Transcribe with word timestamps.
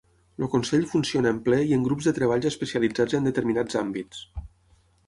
El 0.37 0.45
Consell 0.53 0.87
funciona 0.93 1.33
en 1.35 1.41
Ple 1.49 1.59
i 1.73 1.75
en 1.77 1.83
grups 1.89 2.09
de 2.09 2.15
treballs 2.19 2.49
especialitzats 2.53 3.21
en 3.21 3.31
determinats 3.31 3.83
àmbits. 3.87 4.27